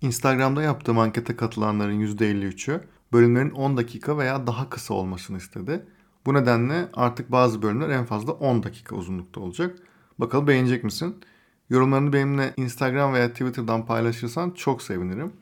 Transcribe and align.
Instagram'da 0.00 0.62
yaptığım 0.62 0.98
ankete 0.98 1.36
katılanların 1.36 2.00
%53'ü 2.00 2.80
bölümlerin 3.12 3.50
10 3.50 3.76
dakika 3.76 4.18
veya 4.18 4.46
daha 4.46 4.70
kısa 4.70 4.94
olmasını 4.94 5.36
istedi. 5.36 5.86
Bu 6.26 6.34
nedenle 6.34 6.88
artık 6.94 7.32
bazı 7.32 7.62
bölümler 7.62 7.88
en 7.88 8.04
fazla 8.04 8.32
10 8.32 8.62
dakika 8.62 8.96
uzunlukta 8.96 9.40
olacak. 9.40 9.76
Bakalım 10.18 10.46
beğenecek 10.46 10.84
misin? 10.84 11.16
Yorumlarını 11.70 12.12
benimle 12.12 12.54
Instagram 12.56 13.12
veya 13.12 13.28
Twitter'dan 13.28 13.86
paylaşırsan 13.86 14.50
çok 14.50 14.82
sevinirim. 14.82 15.32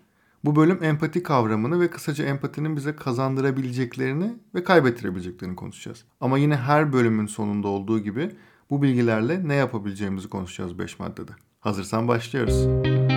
Bu 0.45 0.57
bölüm 0.57 0.85
empati 0.85 1.23
kavramını 1.23 1.81
ve 1.81 1.91
kısaca 1.91 2.25
empatinin 2.25 2.77
bize 2.77 2.97
kazandırabileceklerini 2.97 4.35
ve 4.55 4.65
kaybettirebileceklerini 4.65 5.57
konuşacağız. 5.57 6.05
Ama 6.21 6.39
yine 6.39 6.57
her 6.57 6.93
bölümün 6.93 7.27
sonunda 7.27 7.69
olduğu 7.69 7.99
gibi 7.99 8.31
bu 8.71 8.83
bilgilerle 8.83 9.49
ne 9.49 9.55
yapabileceğimizi 9.55 10.29
konuşacağız 10.29 10.79
5 10.79 10.99
maddede. 10.99 11.33
Hazırsan 11.61 12.09
başlıyoruz. 12.09 12.67
Merhaba, 12.67 13.13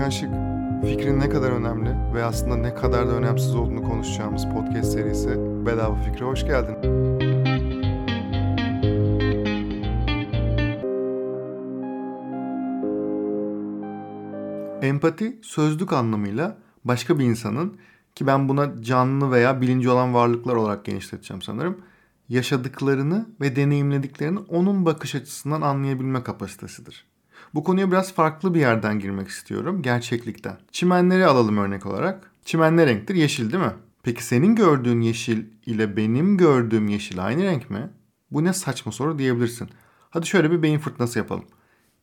Hakan 0.00 0.10
Şık. 0.10 0.30
Fikrin 0.84 1.20
ne 1.20 1.28
kadar 1.28 1.50
önemli 1.50 2.14
ve 2.14 2.24
aslında 2.24 2.56
ne 2.56 2.74
kadar 2.74 3.08
da 3.08 3.12
önemsiz 3.12 3.54
olduğunu 3.54 3.82
konuşacağımız 3.82 4.44
podcast 4.44 4.92
serisi 4.92 5.28
Bedava 5.66 5.94
Fikre 5.94 6.24
hoş 6.24 6.44
geldin. 6.44 6.76
Empati 14.82 15.38
sözlük 15.42 15.92
anlamıyla 15.92 16.56
başka 16.84 17.18
bir 17.18 17.24
insanın 17.24 17.78
ki 18.14 18.26
ben 18.26 18.48
buna 18.48 18.82
canlı 18.82 19.30
veya 19.30 19.60
bilinci 19.60 19.90
olan 19.90 20.14
varlıklar 20.14 20.54
olarak 20.54 20.84
genişleteceğim 20.84 21.42
sanırım. 21.42 21.78
Yaşadıklarını 22.28 23.26
ve 23.40 23.56
deneyimlediklerini 23.56 24.38
onun 24.38 24.86
bakış 24.86 25.14
açısından 25.14 25.60
anlayabilme 25.60 26.22
kapasitesidir. 26.22 27.09
Bu 27.54 27.64
konuya 27.64 27.90
biraz 27.90 28.12
farklı 28.12 28.54
bir 28.54 28.60
yerden 28.60 28.98
girmek 28.98 29.28
istiyorum. 29.28 29.82
Gerçeklikten. 29.82 30.56
Çimenleri 30.72 31.26
alalım 31.26 31.58
örnek 31.58 31.86
olarak. 31.86 32.32
Çimen 32.44 32.76
ne 32.76 32.86
renktir? 32.86 33.14
Yeşil 33.14 33.52
değil 33.52 33.64
mi? 33.64 33.72
Peki 34.02 34.24
senin 34.24 34.54
gördüğün 34.54 35.00
yeşil 35.00 35.44
ile 35.66 35.96
benim 35.96 36.36
gördüğüm 36.36 36.88
yeşil 36.88 37.24
aynı 37.26 37.42
renk 37.42 37.70
mi? 37.70 37.90
Bu 38.30 38.44
ne 38.44 38.52
saçma 38.52 38.92
soru 38.92 39.18
diyebilirsin. 39.18 39.68
Hadi 40.10 40.26
şöyle 40.26 40.50
bir 40.50 40.62
beyin 40.62 40.78
fırtınası 40.78 41.18
yapalım. 41.18 41.44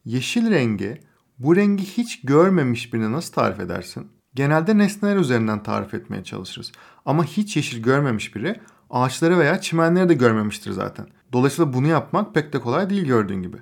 Yeşil 0.06 0.52
rengi 0.52 1.02
bu 1.40 1.56
rengi 1.56 1.84
hiç 1.84 2.22
görmemiş 2.22 2.94
birine 2.94 3.12
nasıl 3.12 3.34
tarif 3.34 3.60
edersin? 3.60 4.08
Genelde 4.36 4.78
nesneler 4.78 5.16
üzerinden 5.16 5.64
tarif 5.64 5.94
etmeye 5.94 6.24
çalışırız. 6.24 6.72
Ama 7.06 7.24
hiç 7.24 7.56
yeşil 7.58 7.84
görmemiş 7.84 8.36
biri 8.36 8.56
ağaçları 8.90 9.40
veya 9.40 9.62
çimenleri 9.62 10.10
de 10.10 10.14
görmemiştir 10.14 10.72
zaten. 10.72 11.08
Dolayısıyla 11.34 11.74
bunu 11.74 11.88
yapmak 11.88 12.34
pek 12.34 12.54
de 12.54 12.60
kolay 12.60 12.90
değil 12.90 13.06
gördüğün 13.06 13.42
gibi. 13.42 13.58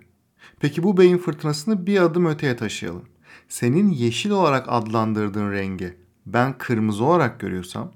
Peki 0.59 0.83
bu 0.83 0.97
beyin 0.97 1.17
fırtınasını 1.17 1.88
bir 1.88 2.01
adım 2.01 2.25
öteye 2.25 2.55
taşıyalım. 2.55 3.03
Senin 3.49 3.89
yeşil 3.89 4.29
olarak 4.29 4.65
adlandırdığın 4.69 5.52
rengi 5.52 5.97
ben 6.25 6.57
kırmızı 6.57 7.03
olarak 7.03 7.39
görüyorsam 7.39 7.91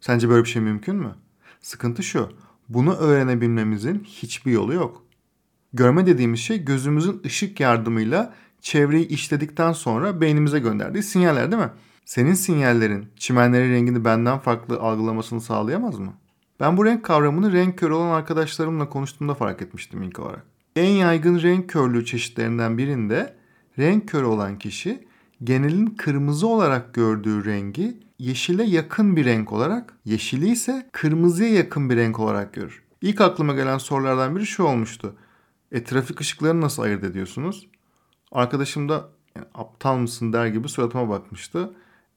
sence 0.00 0.28
böyle 0.28 0.44
bir 0.44 0.48
şey 0.48 0.62
mümkün 0.62 0.96
mü? 0.96 1.14
Sıkıntı 1.60 2.02
şu. 2.02 2.32
Bunu 2.68 2.94
öğrenebilmemizin 2.94 4.04
hiçbir 4.04 4.52
yolu 4.52 4.74
yok. 4.74 5.04
Görme 5.72 6.06
dediğimiz 6.06 6.40
şey 6.40 6.64
gözümüzün 6.64 7.22
ışık 7.26 7.60
yardımıyla 7.60 8.34
çevreyi 8.60 9.08
işledikten 9.08 9.72
sonra 9.72 10.20
beynimize 10.20 10.58
gönderdiği 10.58 11.02
sinyaller 11.02 11.52
değil 11.52 11.62
mi? 11.62 11.70
Senin 12.04 12.34
sinyallerin 12.34 13.06
çimenlerin 13.16 13.72
rengini 13.72 14.04
benden 14.04 14.38
farklı 14.38 14.80
algılamasını 14.80 15.40
sağlayamaz 15.40 15.98
mı? 15.98 16.12
Ben 16.60 16.76
bu 16.76 16.84
renk 16.84 17.04
kavramını 17.04 17.52
renk 17.52 17.78
körü 17.78 17.92
olan 17.92 18.10
arkadaşlarımla 18.10 18.88
konuştuğumda 18.88 19.34
fark 19.34 19.62
etmiştim 19.62 20.02
ilk 20.02 20.18
olarak. 20.18 20.53
En 20.76 20.90
yaygın 20.90 21.42
renk 21.42 21.70
körlüğü 21.70 22.04
çeşitlerinden 22.04 22.78
birinde 22.78 23.36
renk 23.78 24.08
körü 24.08 24.24
olan 24.24 24.58
kişi 24.58 25.08
genelin 25.44 25.86
kırmızı 25.86 26.46
olarak 26.46 26.94
gördüğü 26.94 27.44
rengi 27.44 28.00
yeşile 28.18 28.64
yakın 28.64 29.16
bir 29.16 29.24
renk 29.24 29.52
olarak, 29.52 29.92
yeşili 30.04 30.48
ise 30.48 30.88
kırmızıya 30.92 31.54
yakın 31.54 31.90
bir 31.90 31.96
renk 31.96 32.20
olarak 32.20 32.54
görür. 32.54 32.82
İlk 33.00 33.20
aklıma 33.20 33.54
gelen 33.54 33.78
sorulardan 33.78 34.36
biri 34.36 34.46
şu 34.46 34.62
olmuştu. 34.62 35.16
E 35.72 35.84
trafik 35.84 36.20
ışıklarını 36.20 36.60
nasıl 36.60 36.82
ayırt 36.82 37.04
ediyorsunuz? 37.04 37.68
Arkadaşım 38.32 38.88
da 38.88 39.08
aptal 39.54 39.96
mısın 39.96 40.32
der 40.32 40.46
gibi 40.46 40.68
suratıma 40.68 41.08
bakmıştı. 41.08 41.74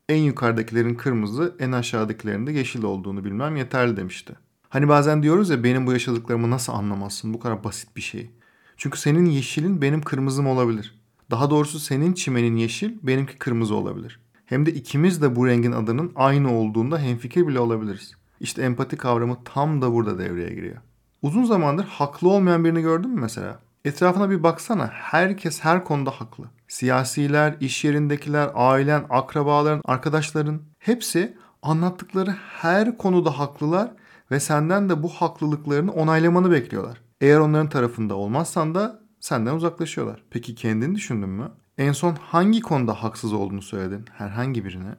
En 0.09 0.21
yukarıdakilerin 0.21 0.95
kırmızı, 0.95 1.55
en 1.59 1.71
aşağıdakilerin 1.71 2.47
de 2.47 2.51
yeşil 2.51 2.83
olduğunu 2.83 3.25
bilmem 3.25 3.55
yeterli 3.55 3.97
demişti. 3.97 4.35
Hani 4.69 4.87
bazen 4.87 5.23
diyoruz 5.23 5.49
ya 5.49 5.63
benim 5.63 5.87
bu 5.87 5.93
yaşadıklarımı 5.93 6.49
nasıl 6.49 6.73
anlamazsın? 6.73 7.33
Bu 7.33 7.39
kadar 7.39 7.63
basit 7.63 7.95
bir 7.95 8.01
şey. 8.01 8.31
Çünkü 8.77 8.99
senin 8.99 9.25
yeşilin 9.25 9.81
benim 9.81 10.01
kırmızım 10.01 10.47
olabilir. 10.47 10.95
Daha 11.31 11.49
doğrusu 11.49 11.79
senin 11.79 12.13
çimenin 12.13 12.55
yeşil, 12.55 12.91
benimki 13.03 13.37
kırmızı 13.37 13.75
olabilir. 13.75 14.19
Hem 14.45 14.65
de 14.65 14.73
ikimiz 14.73 15.21
de 15.21 15.35
bu 15.35 15.47
rengin 15.47 15.71
adının 15.71 16.11
aynı 16.15 16.53
olduğunda 16.53 16.99
hemfikir 16.99 17.47
bile 17.47 17.59
olabiliriz. 17.59 18.13
İşte 18.39 18.61
empati 18.61 18.97
kavramı 18.97 19.37
tam 19.45 19.81
da 19.81 19.93
burada 19.93 20.19
devreye 20.19 20.49
giriyor. 20.49 20.77
Uzun 21.21 21.43
zamandır 21.43 21.85
haklı 21.85 22.29
olmayan 22.29 22.65
birini 22.65 22.81
gördün 22.81 23.09
mü 23.09 23.21
mesela? 23.21 23.59
Etrafına 23.85 24.29
bir 24.29 24.43
baksana. 24.43 24.87
Herkes 24.93 25.59
her 25.63 25.83
konuda 25.83 26.11
haklı. 26.11 26.45
Siyasiler, 26.67 27.55
iş 27.59 27.85
yerindekiler, 27.85 28.49
ailen, 28.55 29.05
akrabaların, 29.09 29.81
arkadaşların 29.85 30.61
hepsi 30.79 31.37
anlattıkları 31.61 32.31
her 32.31 32.97
konuda 32.97 33.39
haklılar 33.39 33.91
ve 34.31 34.39
senden 34.39 34.89
de 34.89 35.03
bu 35.03 35.09
haklılıklarını 35.09 35.91
onaylamanı 35.91 36.51
bekliyorlar. 36.51 37.06
Eğer 37.21 37.39
onların 37.39 37.69
tarafında 37.69 38.15
olmazsan 38.15 38.75
da 38.75 38.99
senden 39.19 39.55
uzaklaşıyorlar. 39.55 40.23
Peki 40.29 40.55
kendini 40.55 40.95
düşündün 40.95 41.29
mü? 41.29 41.51
En 41.77 41.91
son 41.91 42.15
hangi 42.15 42.61
konuda 42.61 43.03
haksız 43.03 43.33
olduğunu 43.33 43.61
söyledin 43.61 44.05
herhangi 44.13 44.65
birine? 44.65 44.95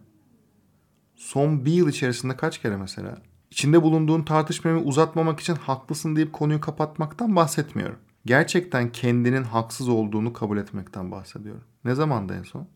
Son 1.16 1.64
bir 1.64 1.72
yıl 1.72 1.88
içerisinde 1.88 2.36
kaç 2.36 2.58
kere 2.58 2.76
mesela? 2.76 3.18
İçinde 3.50 3.82
bulunduğun 3.82 4.22
tartışmayı 4.22 4.76
uzatmamak 4.76 5.40
için 5.40 5.54
haklısın 5.54 6.16
deyip 6.16 6.32
konuyu 6.32 6.60
kapatmaktan 6.60 7.36
bahsetmiyorum. 7.36 7.98
Gerçekten 8.26 8.92
kendinin 8.92 9.42
haksız 9.42 9.88
olduğunu 9.88 10.32
kabul 10.32 10.58
etmekten 10.58 11.10
bahsediyorum. 11.10 11.64
Ne 11.84 11.94
zamanda 11.94 12.34
en 12.34 12.42
son? 12.42 12.68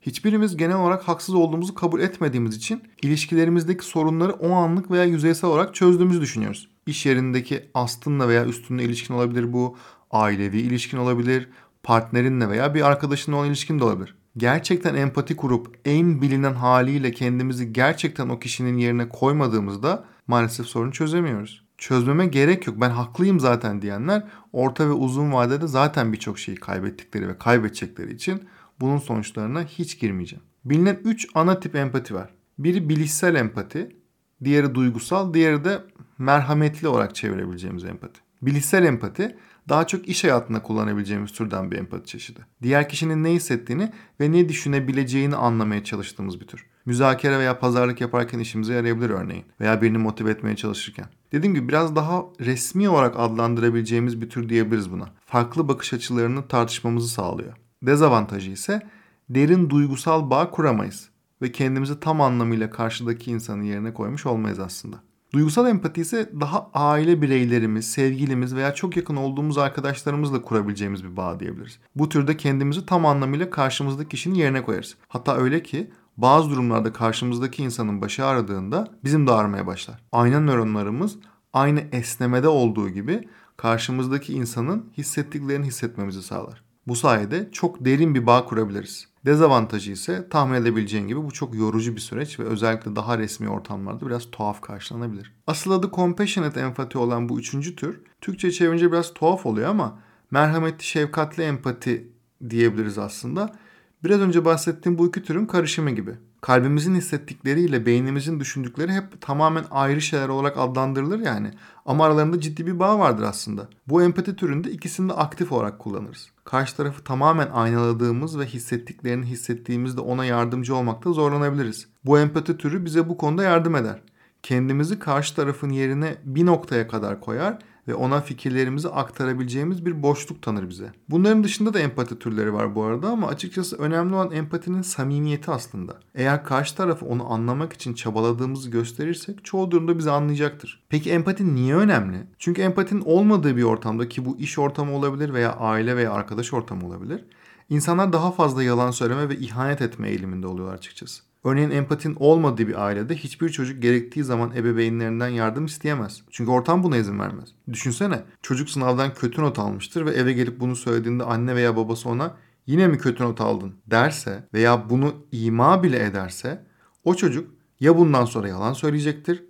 Hiçbirimiz 0.00 0.56
genel 0.56 0.76
olarak 0.76 1.08
haksız 1.08 1.34
olduğumuzu 1.34 1.74
kabul 1.74 2.00
etmediğimiz 2.00 2.56
için 2.56 2.82
ilişkilerimizdeki 3.02 3.84
sorunları 3.84 4.32
o 4.32 4.50
anlık 4.50 4.90
veya 4.90 5.04
yüzeysel 5.04 5.50
olarak 5.50 5.74
çözdüğümüzü 5.74 6.20
düşünüyoruz. 6.20 6.68
İş 6.86 7.06
yerindeki 7.06 7.64
astınla 7.74 8.28
veya 8.28 8.44
üstünle 8.44 8.84
ilişkin 8.84 9.14
olabilir 9.14 9.52
bu, 9.52 9.76
ailevi 10.10 10.60
ilişkin 10.60 10.98
olabilir, 10.98 11.48
partnerinle 11.82 12.48
veya 12.48 12.74
bir 12.74 12.82
arkadaşınla 12.82 13.36
olan 13.36 13.48
ilişkin 13.48 13.78
de 13.80 13.84
olabilir. 13.84 14.14
Gerçekten 14.36 14.94
empati 14.94 15.36
kurup 15.36 15.78
en 15.84 16.22
bilinen 16.22 16.54
haliyle 16.54 17.12
kendimizi 17.12 17.72
gerçekten 17.72 18.28
o 18.28 18.38
kişinin 18.38 18.78
yerine 18.78 19.08
koymadığımızda 19.08 20.04
maalesef 20.26 20.66
sorunu 20.66 20.92
çözemiyoruz. 20.92 21.64
Çözmeme 21.78 22.26
gerek 22.26 22.66
yok 22.66 22.76
ben 22.80 22.90
haklıyım 22.90 23.40
zaten 23.40 23.82
diyenler 23.82 24.24
orta 24.52 24.88
ve 24.88 24.92
uzun 24.92 25.32
vadede 25.32 25.66
zaten 25.66 26.12
birçok 26.12 26.38
şeyi 26.38 26.56
kaybettikleri 26.56 27.28
ve 27.28 27.38
kaybedecekleri 27.38 28.14
için 28.14 28.42
bunun 28.80 28.98
sonuçlarına 28.98 29.64
hiç 29.64 30.00
girmeyeceğim. 30.00 30.44
Bilinen 30.64 31.00
3 31.04 31.28
ana 31.34 31.60
tip 31.60 31.76
empati 31.76 32.14
var. 32.14 32.30
Biri 32.58 32.88
bilişsel 32.88 33.34
empati, 33.34 33.96
diğeri 34.44 34.74
duygusal, 34.74 35.34
diğeri 35.34 35.64
de 35.64 35.82
merhametli 36.18 36.88
olarak 36.88 37.14
çevirebileceğimiz 37.14 37.84
empati. 37.84 38.20
Bilişsel 38.42 38.84
empati 38.84 39.36
daha 39.68 39.86
çok 39.86 40.08
iş 40.08 40.24
hayatında 40.24 40.62
kullanabileceğimiz 40.62 41.32
türden 41.32 41.70
bir 41.70 41.78
empati 41.78 42.06
çeşidi. 42.06 42.40
Diğer 42.62 42.88
kişinin 42.88 43.24
ne 43.24 43.32
hissettiğini 43.32 43.92
ve 44.20 44.32
ne 44.32 44.48
düşünebileceğini 44.48 45.36
anlamaya 45.36 45.84
çalıştığımız 45.84 46.40
bir 46.40 46.46
tür. 46.46 46.66
Müzakere 46.86 47.38
veya 47.38 47.58
pazarlık 47.58 48.00
yaparken 48.00 48.38
işimize 48.38 48.74
yarayabilir 48.74 49.10
örneğin 49.10 49.44
veya 49.60 49.82
birini 49.82 49.98
motive 49.98 50.30
etmeye 50.30 50.56
çalışırken. 50.56 51.06
Dediğim 51.32 51.54
gibi 51.54 51.68
biraz 51.68 51.96
daha 51.96 52.24
resmi 52.40 52.88
olarak 52.88 53.14
adlandırabileceğimiz 53.18 54.20
bir 54.20 54.30
tür 54.30 54.48
diyebiliriz 54.48 54.92
buna. 54.92 55.08
Farklı 55.26 55.68
bakış 55.68 55.92
açılarını 55.92 56.48
tartışmamızı 56.48 57.08
sağlıyor. 57.08 57.52
Dezavantajı 57.82 58.50
ise 58.50 58.82
derin 59.28 59.70
duygusal 59.70 60.30
bağ 60.30 60.50
kuramayız 60.50 61.10
ve 61.42 61.52
kendimizi 61.52 62.00
tam 62.00 62.20
anlamıyla 62.20 62.70
karşıdaki 62.70 63.30
insanın 63.30 63.62
yerine 63.62 63.94
koymuş 63.94 64.26
olmayız 64.26 64.58
aslında. 64.58 64.96
Duygusal 65.32 65.68
empati 65.68 66.00
ise 66.00 66.30
daha 66.40 66.70
aile 66.74 67.22
bireylerimiz, 67.22 67.90
sevgilimiz 67.90 68.54
veya 68.54 68.74
çok 68.74 68.96
yakın 68.96 69.16
olduğumuz 69.16 69.58
arkadaşlarımızla 69.58 70.42
kurabileceğimiz 70.42 71.04
bir 71.04 71.16
bağ 71.16 71.40
diyebiliriz. 71.40 71.78
Bu 71.96 72.08
türde 72.08 72.36
kendimizi 72.36 72.86
tam 72.86 73.06
anlamıyla 73.06 73.50
karşımızdaki 73.50 74.08
kişinin 74.08 74.34
yerine 74.34 74.64
koyarız. 74.64 74.96
Hatta 75.08 75.36
öyle 75.36 75.62
ki 75.62 75.90
bazı 76.16 76.50
durumlarda 76.50 76.92
karşımızdaki 76.92 77.62
insanın 77.62 78.02
başı 78.02 78.24
ağrıdığında 78.26 78.88
bizim 79.04 79.26
de 79.26 79.32
ağrımaya 79.32 79.66
başlar. 79.66 80.02
Ayna 80.12 80.40
nöronlarımız 80.40 81.18
aynı 81.52 81.80
esnemede 81.92 82.48
olduğu 82.48 82.88
gibi 82.88 83.28
karşımızdaki 83.56 84.32
insanın 84.32 84.90
hissettiklerini 84.98 85.66
hissetmemizi 85.66 86.22
sağlar. 86.22 86.69
Bu 86.86 86.96
sayede 86.96 87.48
çok 87.52 87.84
derin 87.84 88.14
bir 88.14 88.26
bağ 88.26 88.44
kurabiliriz. 88.44 89.08
Dezavantajı 89.26 89.92
ise 89.92 90.28
tahmin 90.28 90.54
edebileceğin 90.54 91.08
gibi 91.08 91.24
bu 91.24 91.30
çok 91.30 91.54
yorucu 91.54 91.96
bir 91.96 92.00
süreç 92.00 92.40
ve 92.40 92.44
özellikle 92.44 92.96
daha 92.96 93.18
resmi 93.18 93.48
ortamlarda 93.48 94.06
biraz 94.06 94.30
tuhaf 94.30 94.60
karşılanabilir. 94.60 95.32
Asıl 95.46 95.70
adı 95.70 95.90
compassionate 95.94 96.60
empati 96.60 96.98
olan 96.98 97.28
bu 97.28 97.38
üçüncü 97.38 97.76
tür 97.76 98.00
Türkçe 98.20 98.50
çevirince 98.50 98.92
biraz 98.92 99.14
tuhaf 99.14 99.46
oluyor 99.46 99.68
ama 99.68 99.98
merhametli, 100.30 100.84
şefkatli 100.84 101.42
empati 101.42 102.12
diyebiliriz 102.50 102.98
aslında. 102.98 103.56
Biraz 104.04 104.20
önce 104.20 104.44
bahsettiğim 104.44 104.98
bu 104.98 105.08
iki 105.08 105.22
türün 105.22 105.46
karışımı 105.46 105.90
gibi. 105.90 106.18
Kalbimizin 106.40 106.94
hissettikleriyle 106.94 107.86
beynimizin 107.86 108.40
düşündükleri 108.40 108.92
hep 108.92 109.20
tamamen 109.20 109.64
ayrı 109.70 110.00
şeyler 110.00 110.28
olarak 110.28 110.58
adlandırılır 110.58 111.18
yani. 111.18 111.50
Ama 111.86 112.06
aralarında 112.06 112.40
ciddi 112.40 112.66
bir 112.66 112.78
bağ 112.78 112.98
vardır 112.98 113.22
aslında. 113.22 113.68
Bu 113.88 114.02
empati 114.02 114.36
türünde 114.36 114.70
ikisini 114.70 115.08
de 115.08 115.12
aktif 115.12 115.52
olarak 115.52 115.78
kullanırız. 115.78 116.30
Karşı 116.44 116.76
tarafı 116.76 117.04
tamamen 117.04 117.48
aynaladığımız 117.50 118.38
ve 118.38 118.46
hissettiklerini 118.46 119.26
hissettiğimizde 119.26 120.00
ona 120.00 120.24
yardımcı 120.24 120.76
olmakta 120.76 121.12
zorlanabiliriz. 121.12 121.88
Bu 122.04 122.18
empati 122.18 122.56
türü 122.56 122.84
bize 122.84 123.08
bu 123.08 123.16
konuda 123.16 123.42
yardım 123.42 123.76
eder. 123.76 124.02
Kendimizi 124.42 124.98
karşı 124.98 125.36
tarafın 125.36 125.70
yerine 125.70 126.16
bir 126.24 126.46
noktaya 126.46 126.88
kadar 126.88 127.20
koyar 127.20 127.58
ve 127.90 127.94
ona 127.94 128.20
fikirlerimizi 128.20 128.88
aktarabileceğimiz 128.88 129.86
bir 129.86 130.02
boşluk 130.02 130.42
tanır 130.42 130.68
bize. 130.68 130.92
Bunların 131.08 131.44
dışında 131.44 131.74
da 131.74 131.78
empati 131.80 132.18
türleri 132.18 132.52
var 132.54 132.74
bu 132.74 132.84
arada 132.84 133.08
ama 133.08 133.26
açıkçası 133.26 133.76
önemli 133.76 134.14
olan 134.14 134.30
empatinin 134.30 134.82
samimiyeti 134.82 135.50
aslında. 135.50 136.00
Eğer 136.14 136.44
karşı 136.44 136.76
tarafı 136.76 137.06
onu 137.06 137.32
anlamak 137.32 137.72
için 137.72 137.94
çabaladığımızı 137.94 138.70
gösterirsek 138.70 139.44
çoğu 139.44 139.70
durumda 139.70 139.98
bizi 139.98 140.10
anlayacaktır. 140.10 140.82
Peki 140.88 141.10
empati 141.10 141.54
niye 141.54 141.74
önemli? 141.74 142.26
Çünkü 142.38 142.62
empatinin 142.62 143.02
olmadığı 143.04 143.56
bir 143.56 143.62
ortamda 143.62 144.08
ki 144.08 144.24
bu 144.24 144.38
iş 144.38 144.58
ortamı 144.58 144.92
olabilir 144.92 145.34
veya 145.34 145.52
aile 145.56 145.96
veya 145.96 146.12
arkadaş 146.12 146.52
ortamı 146.52 146.86
olabilir. 146.86 147.24
İnsanlar 147.68 148.12
daha 148.12 148.30
fazla 148.32 148.62
yalan 148.62 148.90
söyleme 148.90 149.28
ve 149.28 149.36
ihanet 149.36 149.82
etme 149.82 150.08
eğiliminde 150.08 150.46
oluyorlar 150.46 150.74
açıkçası. 150.74 151.29
Örneğin 151.44 151.70
empatin 151.70 152.16
olmadığı 152.18 152.68
bir 152.68 152.84
ailede 152.84 153.16
hiçbir 153.16 153.48
çocuk 153.48 153.82
gerektiği 153.82 154.24
zaman 154.24 154.56
ebeveynlerinden 154.56 155.28
yardım 155.28 155.64
isteyemez. 155.64 156.22
Çünkü 156.30 156.50
ortam 156.50 156.82
buna 156.82 156.96
izin 156.96 157.18
vermez. 157.18 157.48
Düşünsene 157.72 158.22
çocuk 158.42 158.70
sınavdan 158.70 159.14
kötü 159.14 159.42
not 159.42 159.58
almıştır 159.58 160.06
ve 160.06 160.10
eve 160.10 160.32
gelip 160.32 160.60
bunu 160.60 160.76
söylediğinde 160.76 161.24
anne 161.24 161.56
veya 161.56 161.76
babası 161.76 162.08
ona 162.08 162.36
yine 162.66 162.88
mi 162.88 162.98
kötü 162.98 163.24
not 163.24 163.40
aldın 163.40 163.74
derse 163.86 164.48
veya 164.54 164.90
bunu 164.90 165.14
ima 165.32 165.82
bile 165.82 166.04
ederse 166.04 166.66
o 167.04 167.14
çocuk 167.14 167.50
ya 167.80 167.98
bundan 167.98 168.24
sonra 168.24 168.48
yalan 168.48 168.72
söyleyecektir 168.72 169.44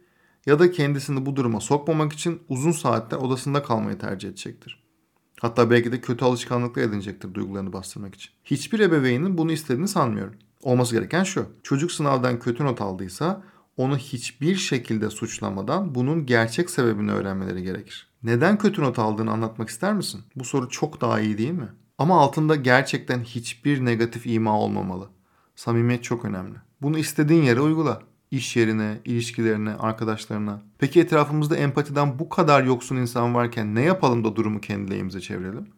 ya 0.47 0.59
da 0.59 0.71
kendisini 0.71 1.27
bu 1.27 1.37
duruma 1.37 1.61
sokmamak 1.61 2.13
için 2.13 2.43
uzun 2.49 2.73
saatler 2.73 3.19
odasında 3.19 3.63
kalmayı 3.63 3.99
tercih 3.99 4.29
edecektir. 4.29 4.83
Hatta 5.41 5.71
belki 5.71 5.93
de 5.93 6.01
kötü 6.01 6.25
alışkanlıkla 6.25 6.83
edinecektir 6.83 7.35
duygularını 7.35 7.73
bastırmak 7.73 8.15
için. 8.15 8.31
Hiçbir 8.45 8.81
ebeveynin 8.81 9.39
bunu 9.39 9.53
istediğini 9.53 9.89
sanmıyorum. 9.89 10.35
Olması 10.63 10.95
gereken 10.95 11.25
şu. 11.25 11.47
Çocuk 11.63 11.93
sınavdan 11.93 12.39
kötü 12.39 12.65
not 12.65 12.81
aldıysa 12.81 13.43
onu 13.77 13.97
hiçbir 13.97 14.57
şekilde 14.57 15.11
suçlamadan 15.11 15.95
bunun 15.95 16.27
gerçek 16.27 16.71
sebebini 16.71 17.13
öğrenmeleri 17.13 17.63
gerekir. 17.63 18.11
Neden 18.23 18.59
kötü 18.59 18.83
not 18.83 18.99
aldığını 18.99 19.31
anlatmak 19.31 19.69
ister 19.69 19.95
misin? 19.95 20.21
Bu 20.37 20.45
soru 20.45 20.69
çok 20.69 21.01
daha 21.01 21.21
iyi 21.21 21.39
değil 21.39 21.51
mi? 21.51 21.69
Ama 21.99 22.21
altında 22.21 22.57
gerçekten 22.57 23.21
hiçbir 23.21 23.85
negatif 23.85 24.27
ima 24.27 24.61
olmamalı. 24.61 25.09
Samimiyet 25.57 26.05
çok 26.05 26.25
önemli. 26.25 26.57
Bunu 26.83 26.99
istediğin 26.99 27.43
yere 27.43 27.61
uygula. 27.61 28.03
İş 28.31 28.57
yerine, 28.57 29.01
ilişkilerine, 29.05 29.75
arkadaşlarına. 29.75 30.63
Peki 30.79 31.01
etrafımızda 31.01 31.57
empatiden 31.57 32.19
bu 32.19 32.29
kadar 32.29 32.65
yoksun 32.65 32.97
insan 32.97 33.35
varken 33.35 33.75
ne 33.75 33.83
yapalım 33.83 34.25
da 34.25 34.37
durumu 34.37 34.61
kendi 34.61 34.91
lehimize 34.91 35.21
çevirelim? 35.21 35.69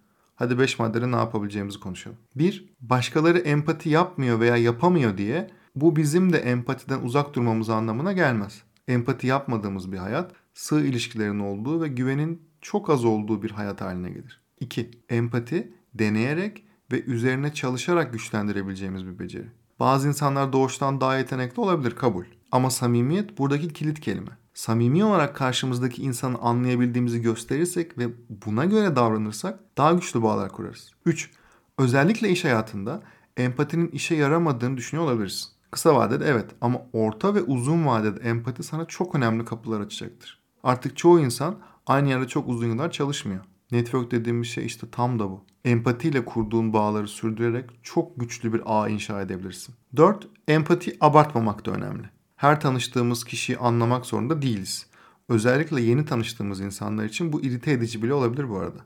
Hadi 0.42 0.58
5 0.58 0.78
maddede 0.78 1.12
ne 1.12 1.16
yapabileceğimizi 1.16 1.80
konuşalım. 1.80 2.18
1. 2.36 2.68
Başkaları 2.80 3.38
empati 3.38 3.88
yapmıyor 3.88 4.40
veya 4.40 4.56
yapamıyor 4.56 5.18
diye 5.18 5.50
bu 5.76 5.96
bizim 5.96 6.32
de 6.32 6.38
empatiden 6.38 7.00
uzak 7.02 7.34
durmamız 7.34 7.70
anlamına 7.70 8.12
gelmez. 8.12 8.62
Empati 8.88 9.26
yapmadığımız 9.26 9.92
bir 9.92 9.96
hayat 9.96 10.32
sığ 10.54 10.80
ilişkilerin 10.80 11.38
olduğu 11.38 11.82
ve 11.82 11.88
güvenin 11.88 12.42
çok 12.60 12.90
az 12.90 13.04
olduğu 13.04 13.42
bir 13.42 13.50
hayat 13.50 13.80
haline 13.80 14.10
gelir. 14.10 14.40
2. 14.60 14.90
Empati 15.08 15.72
deneyerek 15.94 16.64
ve 16.92 17.02
üzerine 17.02 17.54
çalışarak 17.54 18.12
güçlendirebileceğimiz 18.12 19.06
bir 19.06 19.18
beceri. 19.18 19.48
Bazı 19.82 20.08
insanlar 20.08 20.52
doğuştan 20.52 21.00
daha 21.00 21.18
yetenekli 21.18 21.60
olabilir 21.60 21.96
kabul. 21.96 22.24
Ama 22.52 22.70
samimiyet 22.70 23.38
buradaki 23.38 23.72
kilit 23.72 24.00
kelime 24.00 24.30
samimi 24.54 25.04
olarak 25.04 25.36
karşımızdaki 25.36 26.02
insanı 26.02 26.38
anlayabildiğimizi 26.38 27.22
gösterirsek 27.22 27.98
ve 27.98 28.08
buna 28.46 28.64
göre 28.64 28.96
davranırsak 28.96 29.60
daha 29.78 29.92
güçlü 29.92 30.22
bağlar 30.22 30.52
kurarız. 30.52 30.90
3. 31.06 31.30
Özellikle 31.78 32.28
iş 32.28 32.44
hayatında 32.44 33.02
empatinin 33.36 33.88
işe 33.88 34.14
yaramadığını 34.14 34.76
düşünüyor 34.76 35.06
olabilirsin. 35.06 35.48
Kısa 35.70 35.94
vadede 35.94 36.24
evet 36.24 36.50
ama 36.60 36.82
orta 36.92 37.34
ve 37.34 37.42
uzun 37.42 37.86
vadede 37.86 38.20
empati 38.20 38.62
sana 38.62 38.84
çok 38.84 39.14
önemli 39.14 39.44
kapılar 39.44 39.80
açacaktır. 39.80 40.42
Artık 40.62 40.96
çoğu 40.96 41.20
insan 41.20 41.56
aynı 41.86 42.08
yerde 42.08 42.28
çok 42.28 42.48
uzun 42.48 42.66
yıllar 42.66 42.90
çalışmıyor. 42.90 43.44
Network 43.72 44.10
dediğimiz 44.10 44.48
şey 44.48 44.66
işte 44.66 44.86
tam 44.90 45.18
da 45.18 45.30
bu. 45.30 45.44
Empatiyle 45.64 46.24
kurduğun 46.24 46.72
bağları 46.72 47.08
sürdürerek 47.08 47.70
çok 47.82 48.20
güçlü 48.20 48.52
bir 48.52 48.62
ağ 48.66 48.88
inşa 48.88 49.20
edebilirsin. 49.20 49.74
4. 49.96 50.28
Empati 50.48 50.96
abartmamak 51.00 51.66
da 51.66 51.70
önemli 51.70 52.10
her 52.42 52.60
tanıştığımız 52.60 53.24
kişiyi 53.24 53.58
anlamak 53.58 54.06
zorunda 54.06 54.42
değiliz. 54.42 54.86
Özellikle 55.28 55.80
yeni 55.80 56.04
tanıştığımız 56.04 56.60
insanlar 56.60 57.04
için 57.04 57.32
bu 57.32 57.42
irite 57.42 57.72
edici 57.72 58.02
bile 58.02 58.14
olabilir 58.14 58.48
bu 58.48 58.58
arada. 58.58 58.78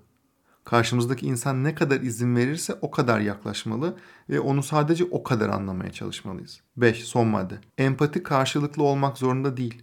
Karşımızdaki 0.64 1.26
insan 1.26 1.64
ne 1.64 1.74
kadar 1.74 2.00
izin 2.00 2.36
verirse 2.36 2.78
o 2.80 2.90
kadar 2.90 3.20
yaklaşmalı 3.20 3.96
ve 4.30 4.40
onu 4.40 4.62
sadece 4.62 5.04
o 5.04 5.22
kadar 5.22 5.48
anlamaya 5.48 5.92
çalışmalıyız. 5.92 6.60
5. 6.76 7.04
Son 7.04 7.26
madde. 7.26 7.58
Empati 7.78 8.22
karşılıklı 8.22 8.82
olmak 8.82 9.18
zorunda 9.18 9.56
değil. 9.56 9.82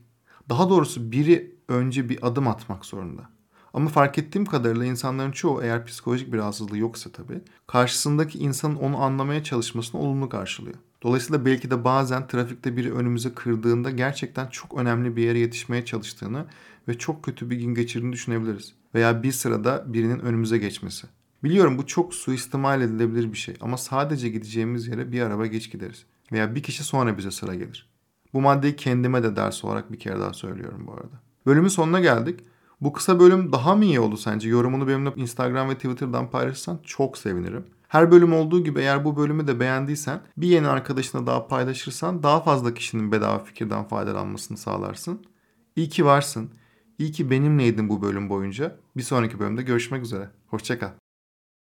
Daha 0.50 0.70
doğrusu 0.70 1.12
biri 1.12 1.56
önce 1.68 2.10
bir 2.10 2.28
adım 2.28 2.48
atmak 2.48 2.86
zorunda. 2.86 3.30
Ama 3.74 3.90
fark 3.90 4.18
ettiğim 4.18 4.46
kadarıyla 4.46 4.86
insanların 4.86 5.32
çoğu 5.32 5.64
eğer 5.64 5.86
psikolojik 5.86 6.34
bir 6.34 6.38
rahatsızlığı 6.38 6.78
yoksa 6.78 7.10
tabii 7.10 7.42
karşısındaki 7.68 8.40
insanın 8.40 8.76
onu 8.76 9.04
anlamaya 9.04 9.44
çalışmasını 9.44 10.02
olumlu 10.02 10.30
karşılıyor. 10.30 10.76
Dolayısıyla 11.04 11.46
belki 11.46 11.72
de 11.72 11.84
bazen 11.84 12.28
trafikte 12.28 12.78
biri 12.78 12.94
önümüze 12.94 13.34
kırdığında 13.34 13.92
gerçekten 13.92 14.48
çok 14.48 14.78
önemli 14.78 15.16
bir 15.16 15.24
yere 15.24 15.40
yetişmeye 15.40 15.86
çalıştığını 15.86 16.46
ve 16.88 16.98
çok 16.98 17.24
kötü 17.24 17.50
bir 17.50 17.58
gün 17.58 17.76
geçirdiğini 17.76 18.14
düşünebiliriz. 18.14 18.74
Veya 18.96 19.24
bir 19.24 19.32
sırada 19.32 19.84
birinin 19.88 20.20
önümüze 20.20 20.58
geçmesi. 20.58 21.08
Biliyorum 21.44 21.78
bu 21.78 21.88
çok 21.88 22.14
suistimal 22.14 22.82
edilebilir 22.82 23.32
bir 23.32 23.38
şey 23.38 23.56
ama 23.62 23.78
sadece 23.78 24.30
gideceğimiz 24.30 24.88
yere 24.88 25.12
bir 25.12 25.22
araba 25.22 25.46
geç 25.46 25.72
gideriz. 25.72 26.06
Veya 26.32 26.56
bir 26.56 26.64
kişi 26.64 26.84
sonra 26.84 27.18
bize 27.18 27.32
sıra 27.32 27.56
gelir. 27.56 27.90
Bu 28.34 28.42
maddeyi 28.42 28.76
kendime 28.76 29.24
de 29.24 29.36
ders 29.36 29.66
olarak 29.66 29.92
bir 29.92 30.00
kere 30.00 30.20
daha 30.20 30.34
söylüyorum 30.34 30.84
bu 30.88 30.94
arada. 30.94 31.22
Bölümün 31.46 31.68
sonuna 31.68 32.00
geldik. 32.00 32.40
Bu 32.84 32.94
kısa 32.94 33.20
bölüm 33.20 33.52
daha 33.52 33.76
mı 33.76 33.86
iyi 33.86 34.00
oldu 34.00 34.18
sence? 34.18 34.50
Yorumunu 34.50 34.88
benimle 34.88 35.14
Instagram 35.16 35.70
ve 35.70 35.76
Twitter'dan 35.76 36.30
paylaşırsan 36.32 36.80
çok 36.84 37.18
sevinirim. 37.18 37.66
Her 37.88 38.12
bölüm 38.12 38.34
olduğu 38.34 38.64
gibi 38.64 38.80
eğer 38.80 39.06
bu 39.06 39.18
bölümü 39.18 39.48
de 39.48 39.60
beğendiysen 39.60 40.22
bir 40.38 40.48
yeni 40.48 40.68
arkadaşına 40.68 41.28
daha 41.28 41.48
paylaşırsan 41.48 42.24
daha 42.24 42.42
fazla 42.42 42.74
kişinin 42.74 43.12
bedava 43.12 43.40
fikirden 43.40 43.84
faydalanmasını 43.84 44.58
sağlarsın. 44.58 45.26
İyi 45.76 45.90
ki 45.90 46.06
varsın. 46.06 46.50
İyi 47.00 47.12
ki 47.12 47.30
benimleydin 47.30 47.90
bu 47.90 48.02
bölüm 48.02 48.30
boyunca. 48.30 48.78
Bir 48.98 49.04
sonraki 49.04 49.40
bölümde 49.40 49.62
görüşmek 49.62 50.04
üzere. 50.04 50.30
Hoşçakal. 50.48 51.03